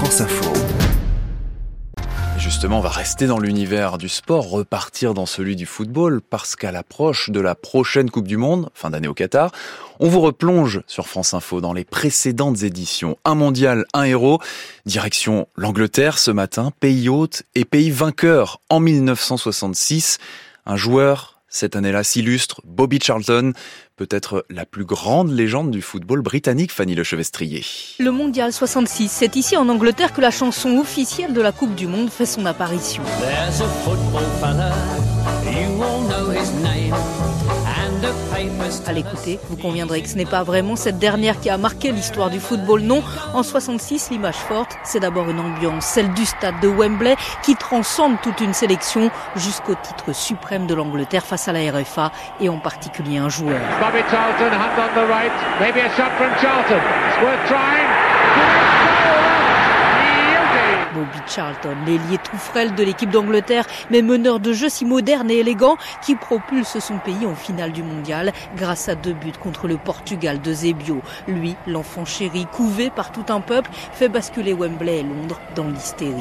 France 0.00 0.22
Info. 0.22 0.50
Justement, 2.38 2.78
on 2.78 2.80
va 2.80 2.88
rester 2.88 3.26
dans 3.26 3.38
l'univers 3.38 3.98
du 3.98 4.08
sport, 4.08 4.48
repartir 4.48 5.12
dans 5.12 5.26
celui 5.26 5.56
du 5.56 5.66
football, 5.66 6.22
parce 6.22 6.56
qu'à 6.56 6.72
l'approche 6.72 7.28
de 7.28 7.38
la 7.38 7.54
prochaine 7.54 8.08
Coupe 8.08 8.26
du 8.26 8.38
Monde, 8.38 8.70
fin 8.72 8.88
d'année 8.88 9.08
au 9.08 9.12
Qatar, 9.12 9.52
on 9.98 10.08
vous 10.08 10.22
replonge 10.22 10.80
sur 10.86 11.06
France 11.06 11.34
Info 11.34 11.60
dans 11.60 11.74
les 11.74 11.84
précédentes 11.84 12.62
éditions. 12.62 13.18
Un 13.26 13.34
mondial, 13.34 13.84
un 13.92 14.04
héros. 14.04 14.40
Direction 14.86 15.48
l'Angleterre 15.54 16.16
ce 16.16 16.30
matin, 16.30 16.72
pays 16.80 17.10
hôte 17.10 17.42
et 17.54 17.66
pays 17.66 17.90
vainqueur 17.90 18.62
en 18.70 18.80
1966. 18.80 20.16
Un 20.64 20.76
joueur 20.76 21.39
cette 21.50 21.76
année-là 21.76 22.04
s'illustre 22.04 22.62
Bobby 22.64 22.98
Charlton, 23.02 23.52
peut-être 23.96 24.46
la 24.48 24.64
plus 24.64 24.84
grande 24.84 25.30
légende 25.30 25.70
du 25.70 25.82
football 25.82 26.22
britannique, 26.22 26.72
Fanny 26.72 26.94
Lechevestrier. 26.94 27.64
Le 27.98 28.10
Mondial 28.10 28.52
66, 28.52 29.08
c'est 29.08 29.36
ici 29.36 29.56
en 29.56 29.68
Angleterre 29.68 30.14
que 30.14 30.20
la 30.20 30.30
chanson 30.30 30.78
officielle 30.78 31.34
de 31.34 31.40
la 31.42 31.52
Coupe 31.52 31.74
du 31.74 31.86
Monde 31.86 32.10
fait 32.10 32.24
son 32.24 32.46
apparition. 32.46 33.02
À 38.86 38.92
l'écouter, 38.92 39.38
vous 39.48 39.56
conviendrez 39.56 40.02
que 40.02 40.08
ce 40.08 40.16
n'est 40.16 40.24
pas 40.24 40.42
vraiment 40.42 40.76
cette 40.76 40.98
dernière 40.98 41.38
qui 41.40 41.50
a 41.50 41.58
marqué 41.58 41.92
l'histoire 41.92 42.30
du 42.30 42.40
football. 42.40 42.80
Non, 42.80 43.02
en 43.34 43.42
66, 43.42 44.10
l'image 44.10 44.36
forte, 44.36 44.70
c'est 44.84 45.00
d'abord 45.00 45.28
une 45.28 45.40
ambiance, 45.40 45.84
celle 45.84 46.12
du 46.14 46.24
stade 46.24 46.58
de 46.60 46.68
Wembley, 46.68 47.16
qui 47.42 47.56
transcende 47.56 48.20
toute 48.22 48.40
une 48.40 48.54
sélection 48.54 49.10
jusqu'au 49.36 49.74
titre 49.74 50.14
suprême 50.14 50.66
de 50.66 50.74
l'Angleterre 50.74 51.24
face 51.24 51.48
à 51.48 51.52
la 51.52 51.60
RFA 51.70 52.12
et 52.40 52.48
en 52.48 52.58
particulier 52.58 53.18
un 53.18 53.28
joueur. 53.28 53.60
Charlton, 61.30 61.76
l'ailier 61.86 62.18
tout 62.18 62.36
frêle 62.36 62.74
de 62.74 62.82
l'équipe 62.82 63.10
d'Angleterre, 63.10 63.64
mais 63.90 64.02
meneur 64.02 64.40
de 64.40 64.52
jeu 64.52 64.68
si 64.68 64.84
moderne 64.84 65.30
et 65.30 65.36
élégant 65.36 65.76
qui 66.04 66.16
propulse 66.16 66.78
son 66.78 66.98
pays 66.98 67.26
en 67.26 67.34
finale 67.34 67.72
du 67.72 67.82
mondial 67.82 68.32
grâce 68.56 68.88
à 68.88 68.94
deux 68.94 69.12
buts 69.12 69.32
contre 69.40 69.68
le 69.68 69.76
Portugal 69.76 70.40
de 70.40 70.52
Zebio. 70.52 71.00
Lui, 71.28 71.54
l'enfant 71.66 72.04
chéri, 72.04 72.46
couvé 72.52 72.90
par 72.90 73.12
tout 73.12 73.24
un 73.28 73.40
peuple, 73.40 73.70
fait 73.92 74.08
basculer 74.08 74.52
Wembley 74.52 74.98
et 74.98 75.02
Londres 75.02 75.40
dans 75.54 75.68
l'hystérie. 75.68 76.14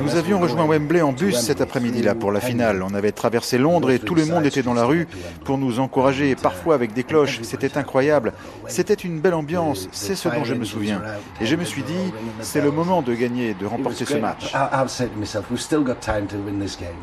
Nous 0.00 0.16
avions 0.16 0.40
rejoint 0.40 0.66
Wembley 0.66 1.02
en 1.02 1.12
bus 1.12 1.36
cet 1.36 1.60
après-midi-là 1.60 2.14
pour 2.14 2.32
la 2.32 2.40
finale. 2.40 2.82
On 2.82 2.94
avait 2.94 3.12
traversé 3.12 3.58
Londres 3.58 3.90
et 3.90 3.98
tout 3.98 4.14
le 4.14 4.24
monde 4.24 4.46
était 4.46 4.62
dans 4.62 4.74
la 4.74 4.84
rue 4.84 5.06
pour 5.44 5.58
nous 5.58 5.80
encourager, 5.80 6.34
parfois 6.34 6.74
avec 6.74 6.92
des 6.92 7.04
cloches. 7.04 7.40
C'était 7.42 7.76
incroyable. 7.76 8.32
C'était 8.66 8.94
une 8.94 9.20
belle 9.20 9.34
ambiance. 9.34 9.88
C'est 9.92 10.14
ce 10.14 10.28
dont 10.28 10.44
je 10.44 10.54
me 10.54 10.64
souviens. 10.64 11.02
Et 11.40 11.46
je 11.46 11.56
me 11.56 11.64
suis 11.64 11.82
dit, 11.82 12.12
c'est 12.40 12.60
le 12.60 12.70
moment 12.70 13.02
de 13.02 13.14
gagner, 13.14 13.54
de 13.58 13.66
remporter 13.66 14.04
ce 14.04 14.14
match. 14.14 14.52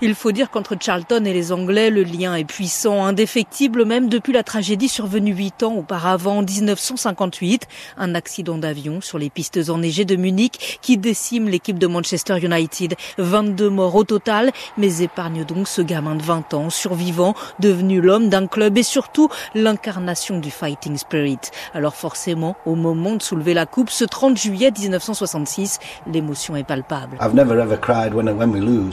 Il 0.02 0.16
faut 0.16 0.32
dire 0.32 0.50
qu'entre 0.50 0.76
Charlton 0.80 1.24
et 1.26 1.34
les 1.34 1.52
Anglais, 1.52 1.90
le 1.90 2.04
lien 2.04 2.36
est 2.36 2.46
puissant, 2.46 3.06
indéfectible 3.06 3.86
même 3.86 4.10
depuis 4.10 4.34
la 4.34 4.44
tragédie 4.44 4.90
survenue 4.90 5.34
huit 5.34 5.64
ans 5.64 5.74
auparavant, 5.74 6.38
en 6.38 6.44
1958. 6.44 7.68
Un 7.98 8.16
accident 8.16 8.58
d'avion 8.58 9.02
sur 9.02 9.18
les 9.18 9.30
pistes 9.30 9.60
enneigées 9.70 10.06
de 10.06 10.16
Munich 10.16 10.80
qui 10.82 10.98
décime 10.98 11.48
l'équipe 11.48 11.80
de 11.80 11.88
Manchester 11.88 12.38
United. 12.44 12.96
22 13.18 13.70
morts 13.70 13.96
au 13.96 14.04
total, 14.04 14.52
mais 14.78 15.00
épargne 15.00 15.46
donc 15.46 15.68
ce 15.68 15.82
gamin 15.82 16.16
de 16.16 16.24
20 16.24 16.54
ans, 16.54 16.70
survivant, 16.70 17.36
devenu 17.60 18.02
l'homme 18.02 18.30
d'un 18.30 18.48
club 18.48 18.78
et 18.78 18.84
surtout 18.84 19.30
l'incarnation 19.54 20.40
du 20.40 20.52
fighting 20.52 20.98
spirit. 20.98 21.40
Alors 21.74 21.96
forcément, 21.96 22.56
au 22.66 22.76
moment 22.76 23.16
de 23.16 23.22
soulever 23.22 23.54
la 23.54 23.66
coupe, 23.66 23.90
ce 23.90 24.06
30 24.06 24.38
juillet 24.38 24.72
1966, 24.72 25.80
l'émotion 26.12 26.45
est 26.54 26.64
palpable. 26.66 27.18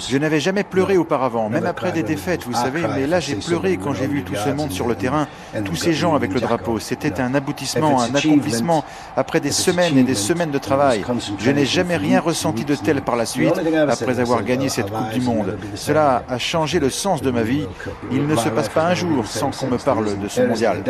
Je 0.08 0.18
n'avais 0.18 0.40
jamais 0.40 0.64
pleuré 0.64 0.96
auparavant, 0.96 1.48
même 1.48 1.66
après 1.66 1.92
des 1.92 2.02
défaites, 2.04 2.44
vous 2.44 2.52
savez, 2.52 2.82
mais 2.94 3.06
là 3.06 3.18
j'ai 3.20 3.34
pleuré 3.34 3.76
quand 3.76 3.92
j'ai 3.92 4.06
vu 4.06 4.22
tout 4.22 4.36
ce 4.36 4.50
monde 4.50 4.70
sur 4.70 4.86
le 4.86 4.94
terrain, 4.94 5.26
tous 5.64 5.76
ces 5.76 5.92
gens 5.92 6.14
avec 6.14 6.32
le 6.32 6.40
drapeau. 6.40 6.78
C'était 6.78 7.20
un 7.20 7.34
aboutissement, 7.34 8.00
un 8.00 8.14
accomplissement 8.14 8.84
après 9.16 9.40
des 9.40 9.50
semaines 9.50 9.98
et 9.98 10.04
des 10.04 10.14
semaines 10.14 10.52
de 10.52 10.58
travail. 10.58 11.04
Je 11.38 11.50
n'ai 11.50 11.66
jamais 11.66 11.96
rien 11.96 12.20
ressenti 12.20 12.64
de 12.64 12.74
tel 12.74 13.02
par 13.02 13.16
la 13.16 13.26
suite 13.26 13.54
après 13.88 14.20
avoir 14.20 14.44
gagné 14.44 14.68
cette 14.68 14.90
Coupe 14.90 15.10
du 15.10 15.20
Monde. 15.20 15.58
Cela 15.74 16.22
a 16.28 16.38
changé 16.38 16.78
le 16.78 16.90
sens 16.90 17.22
de 17.22 17.30
ma 17.30 17.42
vie. 17.42 17.66
Il 18.12 18.26
ne 18.26 18.36
se 18.36 18.48
passe 18.48 18.68
pas 18.68 18.86
un 18.86 18.94
jour 18.94 19.26
sans 19.26 19.50
qu'on 19.50 19.66
me 19.66 19.78
parle 19.78 20.18
de 20.18 20.28
ce 20.28 20.42
mondial. 20.42 20.82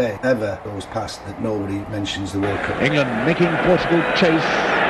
England 2.82 3.06
making 3.26 3.48
Portugal 3.64 4.02
chase. 4.16 4.81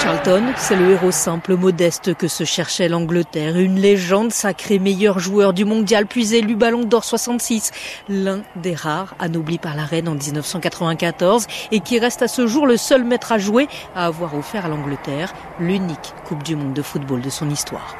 Charlton, 0.00 0.52
c'est 0.56 0.76
le 0.76 0.92
héros 0.92 1.10
simple, 1.10 1.56
modeste 1.56 2.14
que 2.14 2.28
se 2.28 2.44
cherchait 2.44 2.88
l'Angleterre. 2.88 3.58
Une 3.58 3.78
légende, 3.78 4.32
sacré 4.32 4.78
meilleur 4.78 5.18
joueur 5.18 5.52
du 5.52 5.64
mondial, 5.64 6.06
puis 6.06 6.34
élu 6.34 6.56
Ballon 6.56 6.84
d'Or 6.84 7.04
66. 7.04 7.72
L'un 8.08 8.42
des 8.56 8.74
rares, 8.74 9.14
anobli 9.18 9.58
par 9.58 9.74
la 9.74 9.84
reine 9.84 10.08
en 10.08 10.14
1994 10.14 11.46
et 11.72 11.80
qui 11.80 11.98
reste 11.98 12.22
à 12.22 12.28
ce 12.28 12.46
jour 12.46 12.66
le 12.66 12.76
seul 12.76 13.04
maître 13.04 13.32
à 13.32 13.38
jouer 13.38 13.68
à 13.94 14.06
avoir 14.06 14.34
offert 14.34 14.66
à 14.66 14.68
l'Angleterre 14.68 15.34
l'unique 15.58 16.14
Coupe 16.24 16.42
du 16.42 16.56
Monde 16.56 16.74
de 16.74 16.82
football 16.82 17.20
de 17.20 17.30
son 17.30 17.50
histoire. 17.50 17.96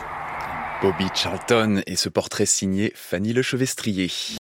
Bobby 0.81 1.07
Charlton 1.13 1.83
et 1.87 1.97
ce 1.97 2.09
portrait 2.09 2.47
signé 2.47 2.93
Fanny 2.95 3.33
Lechevestrier. 3.33 4.11